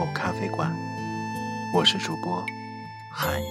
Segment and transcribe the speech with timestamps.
[0.00, 0.74] 后咖啡馆，
[1.74, 2.42] 我是主播
[3.12, 3.44] 韩宇。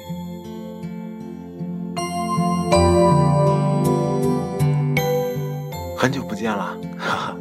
[5.95, 7.37] 很久不见了，哈哈。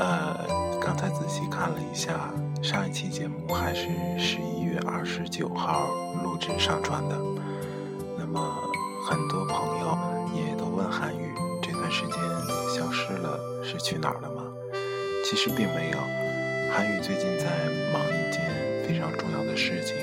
[0.00, 0.44] 呃，
[0.80, 2.28] 刚才仔细看了一下，
[2.60, 3.86] 上一期节目还是
[4.18, 5.86] 十一月二十九号
[6.24, 7.16] 录制上传的。
[8.18, 8.40] 那么，
[9.08, 9.96] 很多朋友
[10.34, 11.32] 也都问韩宇，
[11.62, 12.14] 这段时间
[12.74, 14.42] 消失了，是去哪儿了吗？
[15.24, 15.98] 其实并没有，
[16.76, 17.46] 韩宇最近在
[17.90, 18.44] 忙一件
[18.86, 19.96] 非常重要的事情，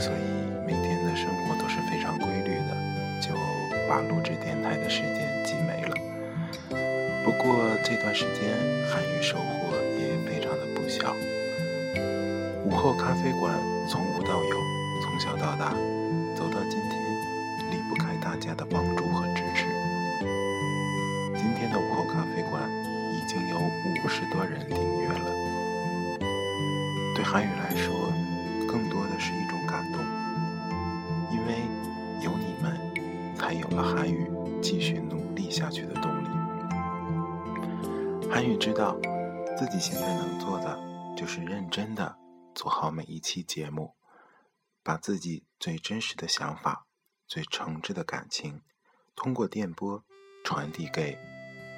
[0.00, 0.22] 所以
[0.64, 3.34] 每天的生活都是非常规律的，就
[3.88, 5.96] 把录制电台的时间挤没了。
[7.24, 8.54] 不过这段时间，
[8.88, 11.12] 韩宇收获也非常的不小。
[12.64, 13.52] 午后咖啡馆
[13.88, 14.56] 从无到有，
[15.02, 15.72] 从小到大，
[16.36, 17.07] 走到今天，
[27.30, 28.10] 韩语来说，
[28.66, 30.02] 更多的是一种感动，
[31.30, 31.60] 因为
[32.22, 34.30] 有你们，才有了韩语
[34.62, 36.28] 继续努力下去的动力。
[38.32, 38.98] 韩宇知道，
[39.58, 40.80] 自己现在能做的
[41.18, 42.16] 就是认真的
[42.54, 43.94] 做好每一期节目，
[44.82, 46.86] 把自己最真实的想法、
[47.26, 48.62] 最诚挚的感情，
[49.14, 50.02] 通过电波
[50.42, 51.18] 传递给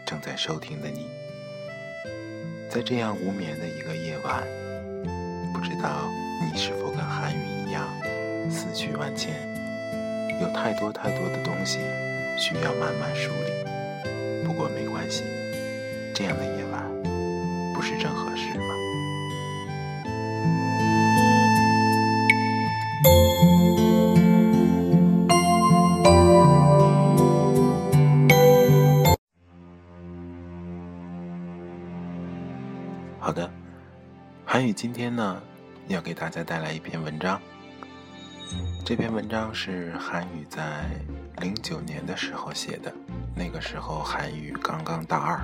[0.06, 1.08] 正在收听的你。
[2.70, 4.46] 在这样无眠的一个夜晚，
[5.60, 7.86] 不知道你是否跟韩宇一样
[8.50, 9.34] 思绪万千，
[10.40, 11.80] 有太多太多的东西
[12.38, 13.52] 需要慢慢梳理。
[14.42, 15.22] 不过没关系。
[16.14, 16.82] 这样的夜晚，
[17.74, 18.74] 不是正合适吗？
[33.18, 33.50] 好的，
[34.46, 35.40] 韩宇今天呢，
[35.90, 37.40] 要给大家带来一篇文章。
[38.84, 40.84] 这篇文章是韩宇在
[41.38, 42.94] 零九年的时候写的，
[43.34, 45.40] 那个时候韩宇刚刚大二。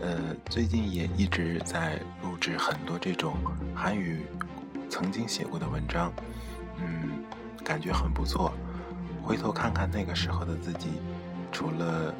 [0.00, 3.36] 呃，最近也一直在录制很多这种
[3.74, 4.24] 韩语
[4.88, 6.10] 曾经写过的文章，
[6.78, 7.22] 嗯，
[7.62, 8.54] 感觉很不错。
[9.22, 10.88] 回头看看那个时候的自己，
[11.52, 12.14] 除了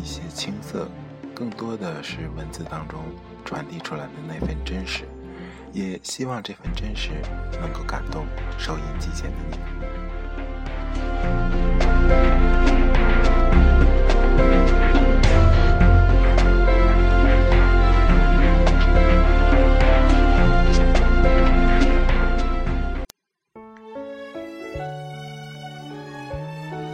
[0.00, 0.88] 一些青涩，
[1.34, 3.00] 更多的是文字当中
[3.44, 5.08] 传递出来的那份真实。
[5.72, 7.10] 也希望这份真实
[7.60, 8.26] 能够感动
[8.58, 9.58] 收音机前的你。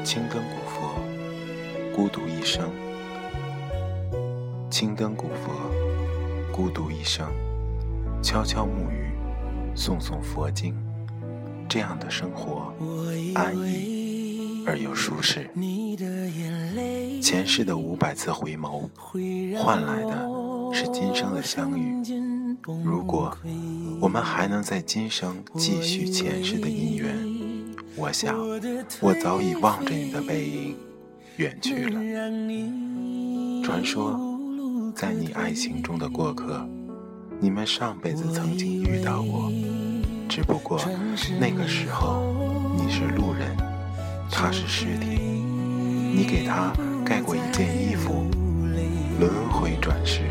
[0.04, 1.02] 青灯古佛，
[1.94, 2.70] 孤独一生。
[4.70, 5.52] 青灯古佛，
[6.52, 7.30] 孤独一生，
[8.22, 9.12] 悄悄沐浴，
[9.76, 10.74] 诵诵佛经，
[11.68, 12.72] 这样的生活
[13.34, 15.48] 安逸而又舒适。
[17.22, 18.88] 前世的五百次回眸，
[19.56, 20.28] 换来的
[20.72, 21.94] 是今生的相遇。
[22.84, 23.36] 如果
[24.00, 27.16] 我们还能在今生继续前世的姻缘。
[27.96, 28.36] 我想，
[29.00, 30.76] 我早已望着你的背影
[31.36, 32.00] 远去了。
[33.64, 34.20] 传说，
[34.94, 36.64] 在你爱情中的过客，
[37.40, 39.52] 你们上辈子曾经遇到过，
[40.28, 40.80] 只不过
[41.38, 42.34] 那个时候
[42.76, 43.56] 你是路人，
[44.28, 45.20] 他是尸体。
[46.14, 46.72] 你给他
[47.04, 48.26] 盖过一件衣服，
[49.20, 50.22] 轮回转世，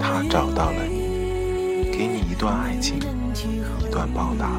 [0.00, 2.98] 他找到了你，给你一段爱情，
[3.80, 4.50] 一段报答。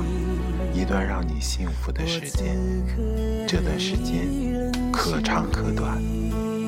[0.73, 2.57] 一段让你幸福的时间，
[3.47, 4.27] 这段时间
[4.91, 6.03] 可长可短，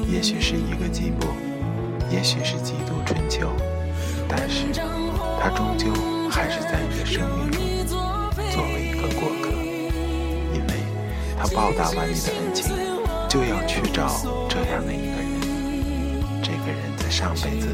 [0.10, 1.28] 也许是一个季末，
[2.10, 3.52] 也许是几度春秋，
[4.30, 4.68] 但是
[5.40, 5.88] 他终究
[6.30, 7.52] 还是在你的生命
[7.88, 7.98] 中
[8.52, 9.50] 作为一个过客，
[10.54, 10.70] 因为
[11.38, 12.76] 他报答完你的恩情，
[13.30, 14.08] 就要去找
[14.50, 15.26] 这样的一个人，
[16.44, 17.68] 这个人在上辈子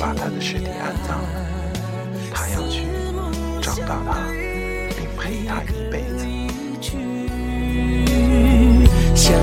[0.00, 1.28] 把他的尸体安葬了，
[2.34, 2.82] 他要去
[3.62, 4.26] 找到他。
[4.96, 6.26] 并陪他一辈子。
[9.14, 9.34] 想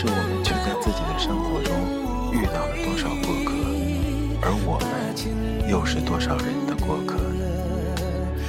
[0.00, 3.52] 是我们却在自己的生活中遇到了多少过客，
[4.40, 7.44] 而我们又是多少人的过客呢？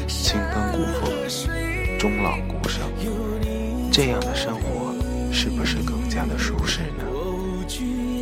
[0.07, 1.11] 青灯古佛，
[1.99, 2.79] 终老孤生，
[3.91, 4.95] 这样的生活
[5.29, 7.03] 是不是更加的舒适呢？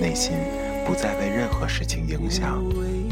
[0.01, 0.33] 内心
[0.87, 2.63] 不再被任何事情影响，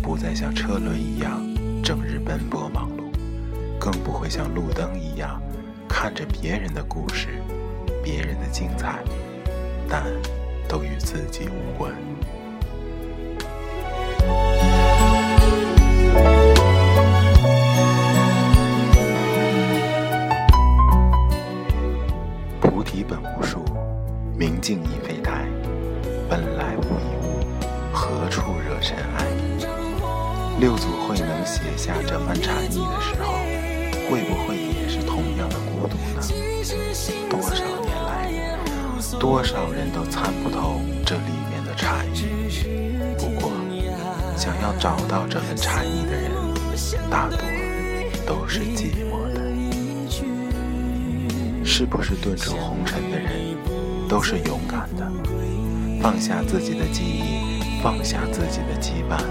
[0.01, 1.45] 不再像车轮一样
[1.83, 3.13] 整日奔波忙碌，
[3.79, 5.39] 更不会像路灯一样
[5.87, 7.27] 看着别人的故事、
[8.03, 9.03] 别人的精彩，
[9.89, 10.03] 但
[10.67, 11.91] 都与自己无关。
[22.59, 23.63] 菩提本无树，
[24.37, 25.45] 明镜亦非台，
[26.29, 27.45] 本来无一物，
[27.93, 29.25] 何处惹尘埃？
[30.59, 33.33] 六祖慧能写下这番禅意的时候，
[34.09, 36.21] 会不会也是同样的孤独呢？
[37.29, 37.63] 多少，
[39.15, 42.25] 多少人都参不透这里面的禅意。
[43.17, 43.51] 不过，
[44.35, 46.31] 想要找到这份禅意的人，
[47.09, 47.37] 大多
[48.25, 49.47] 都是寂寞的。
[51.63, 53.55] 是不是遁出红尘的人，
[54.09, 55.11] 都是勇敢的，
[56.01, 59.21] 放下自己的记忆，放下自己的羁绊，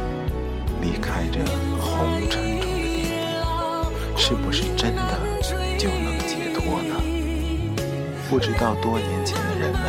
[0.81, 1.41] 离开这
[1.81, 5.19] 红尘中的点滴，是不是真的
[5.77, 7.16] 就能解脱呢？
[8.29, 9.81] 不知道多年前的人们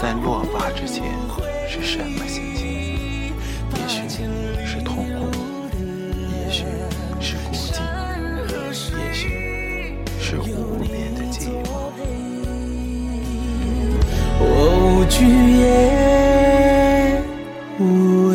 [0.00, 1.04] 在落发之前
[1.68, 2.62] 是什么心情？
[3.76, 4.08] 也许
[4.66, 5.28] 是痛苦，
[6.30, 6.64] 也许
[7.20, 7.80] 是孤寂，
[8.96, 9.28] 也许
[10.18, 11.66] 是无边的寂寞。
[14.40, 14.44] 我
[14.88, 15.14] 无惧
[15.60, 15.62] 也
[17.78, 17.80] 无
[18.28, 18.32] 畏。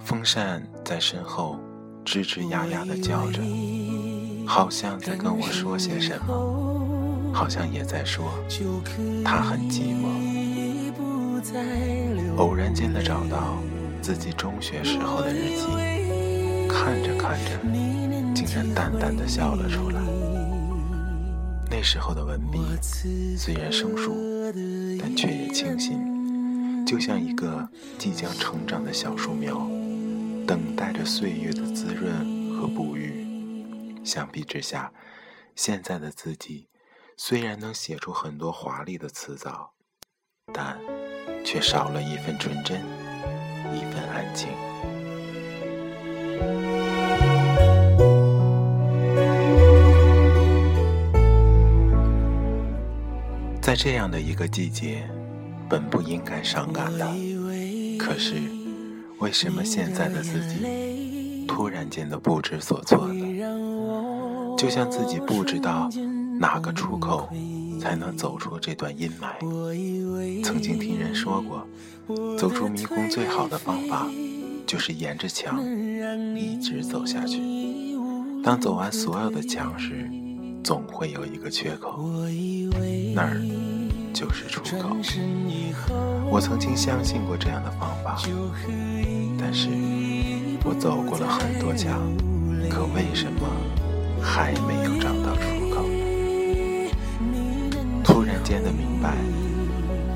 [0.00, 1.58] 风扇在身后
[2.04, 3.40] 吱吱呀呀的叫着，
[4.46, 8.32] 好像在跟我说些什么，好像也在说
[9.24, 10.08] 他很寂寞。
[12.36, 13.58] 偶然间的找到
[14.00, 15.66] 自己中学时候的日记，
[16.68, 17.58] 看着看着，
[18.34, 20.00] 竟然淡淡的笑了出来。
[21.70, 22.60] 那时候的文笔
[23.36, 24.14] 虽然生疏，
[25.00, 27.66] 但却也清新，就像一个
[27.98, 29.66] 即将成长的小树苗，
[30.46, 32.12] 等待着岁月的滋润
[32.54, 33.31] 和哺育。
[34.04, 34.92] 相比之下，
[35.54, 36.68] 现在的自己
[37.16, 39.72] 虽然能写出很多华丽的词藻，
[40.52, 40.78] 但
[41.44, 42.80] 却少了一份纯真，
[43.72, 44.48] 一份安静。
[53.60, 55.08] 在这样的一个季节，
[55.70, 57.06] 本不应该伤感的，
[57.96, 58.34] 可是
[59.20, 63.61] 为什么现在的自己突然间的不知所措呢？
[64.62, 65.90] 就像自己不知道
[66.38, 67.28] 哪个出口
[67.80, 70.44] 才能走出这段阴霾。
[70.44, 71.66] 曾经听人说过，
[72.38, 74.06] 走出迷宫最好的方法
[74.64, 75.60] 就是沿着墙
[76.36, 77.40] 一直走下去。
[78.44, 80.08] 当走完所有的墙时，
[80.62, 81.98] 总会有一个缺口，
[83.16, 83.42] 那儿
[84.14, 84.96] 就是出口。
[86.30, 88.16] 我曾经相信过这样的方法，
[89.36, 89.68] 但是
[90.64, 92.00] 我走过了很多墙，
[92.70, 93.40] 可为什么
[94.22, 95.84] 还没有找到出口？
[98.04, 99.16] 突然间的明白，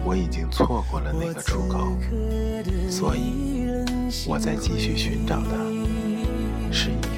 [0.05, 1.97] 我已经错过了那个出口，
[2.89, 3.67] 所以
[4.27, 5.57] 我在继续寻找的
[6.71, 7.16] 是一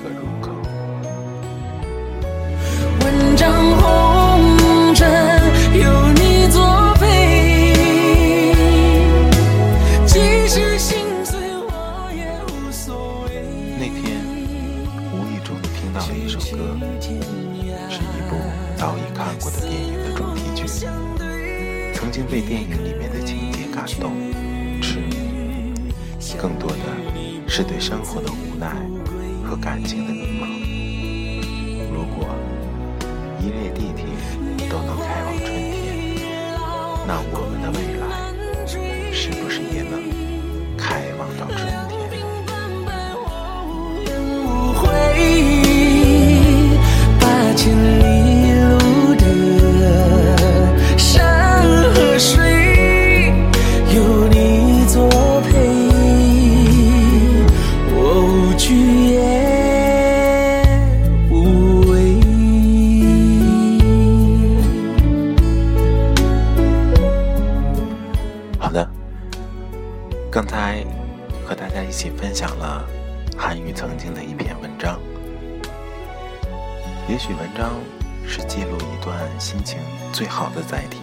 [29.45, 30.08] 和感情。
[70.31, 70.85] 刚才
[71.47, 72.87] 和大家一起分享了
[73.35, 75.01] 韩愈曾经的一篇文章，
[77.09, 77.71] 也许文章
[78.27, 79.79] 是记录一段心情
[80.13, 80.99] 最好的载体。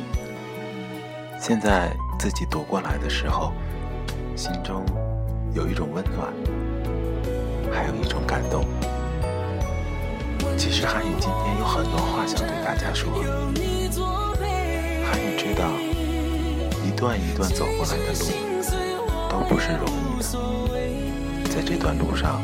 [1.39, 3.51] 现在自己读过来的时候，
[4.35, 4.85] 心中
[5.55, 6.31] 有一种温暖，
[7.73, 8.63] 还有一种感动。
[10.55, 13.11] 其实韩愈今天有很多话想对大家说，
[15.03, 15.35] 韩愈
[16.95, 18.54] 段一段走过来的路
[19.35, 20.23] 都不是容易
[21.43, 22.41] 的，在这段路上，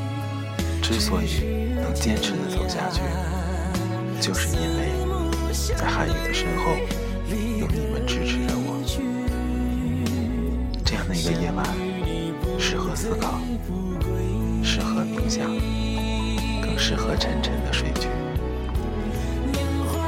[0.81, 3.01] 之所以能坚持的走下去，
[4.19, 4.91] 就是因为
[5.77, 6.75] 在韩宇的身后
[7.57, 8.83] 有你们支持着我。
[10.83, 11.65] 这样的一个夜晚，
[12.59, 13.39] 适合思考，
[14.61, 15.47] 适合冥想，
[16.61, 18.09] 更适合沉沉的睡去。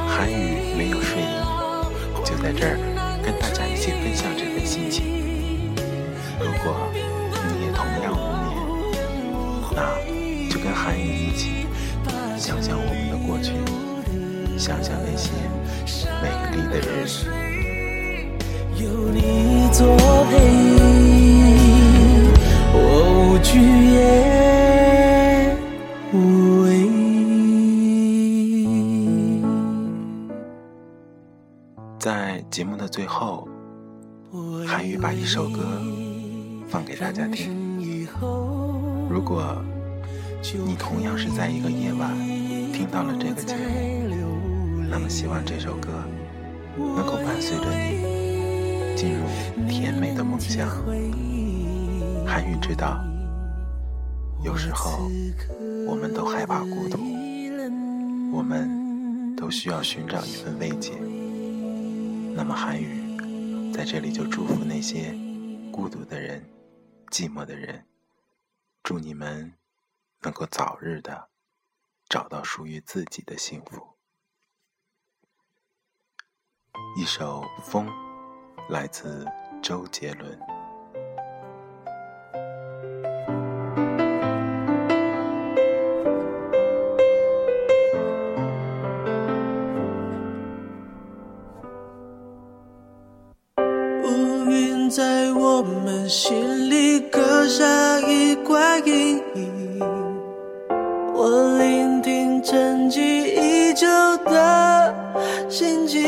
[0.06, 2.78] 韩宇没有睡意，就在这儿
[3.24, 5.23] 跟大家一起分享这份心情。
[6.66, 8.56] 如果你也同样无眠，
[9.76, 9.78] 那
[10.50, 11.68] 就跟韩语一起
[12.38, 13.52] 想想我们的过去，
[14.58, 15.34] 想想那些
[16.22, 16.88] 美丽的人。
[18.78, 19.98] 有你作
[20.30, 20.32] 陪，
[22.74, 22.78] 我
[23.20, 23.60] 无惧
[23.92, 23.98] 也
[26.14, 26.16] 无
[26.64, 26.88] 畏。
[32.00, 33.50] 在节目的最后，
[34.66, 35.60] 韩语把一首歌
[36.74, 37.78] 放给大家听。
[39.08, 39.64] 如果
[40.66, 42.18] 你同样是在一个夜晚
[42.74, 43.56] 听到了这个节
[44.10, 44.40] 目，
[44.90, 45.90] 那么希望这首歌
[46.76, 49.24] 能够伴随着你进入
[49.70, 50.68] 甜美的梦乡。
[52.26, 53.06] 韩语知道，
[54.44, 55.12] 有时候
[55.88, 56.98] 我们都害怕孤独，
[58.36, 60.94] 我们都需要寻找一份慰藉。
[62.36, 65.14] 那么韩语在这里就祝福那些
[65.72, 66.42] 孤独的人、
[67.14, 67.86] 寂寞的人，
[68.82, 69.54] 祝你们
[70.22, 71.30] 能够早日的
[72.10, 73.96] 找到属于自己的幸福。
[76.98, 77.86] 一首《风》
[78.68, 79.28] 来自
[79.62, 80.53] 周杰伦。
[95.46, 99.82] 我们心里刻下一块阴影。
[101.14, 103.86] 我聆听沉寂已久
[104.24, 104.96] 的
[105.50, 106.02] 心境，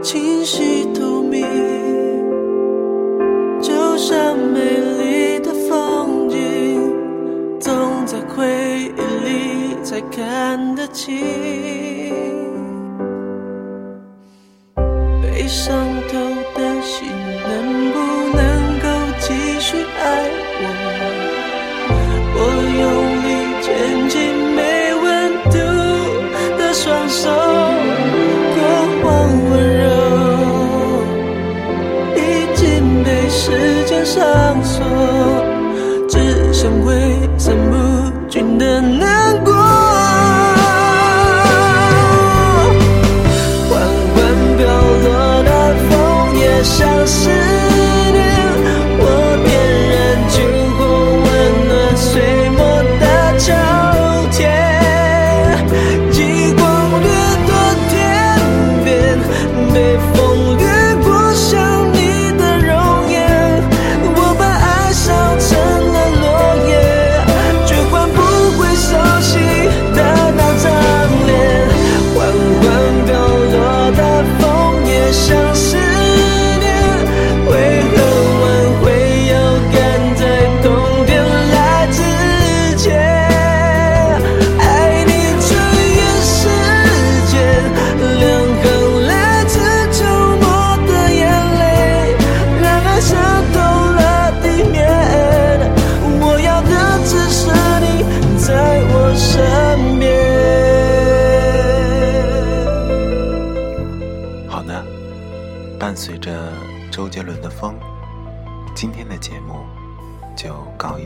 [0.00, 1.44] 清晰透明，
[3.60, 6.94] 就像美丽的风景，
[7.58, 7.74] 总
[8.06, 11.93] 在回忆里才看得清。
[36.64, 37.03] 只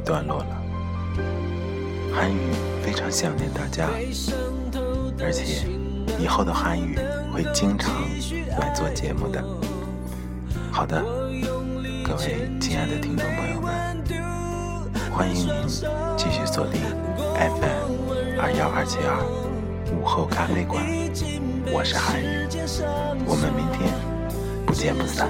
[0.09, 0.57] 段落了。
[2.11, 2.39] 韩语
[2.83, 3.91] 非常想念大家，
[5.21, 5.69] 而且
[6.19, 6.99] 以后的韩语
[7.31, 7.93] 会经常
[8.59, 9.45] 来做节目的。
[10.73, 11.05] 好的，
[12.03, 14.03] 各位亲爱的听众朋友们，
[15.13, 15.53] 欢迎您
[16.17, 16.81] 继续锁定
[17.37, 19.21] FM 二幺二七二
[19.95, 20.83] 午后咖啡馆，
[21.71, 22.49] 我是韩语，
[23.27, 23.93] 我们明天
[24.65, 25.29] 不见不散。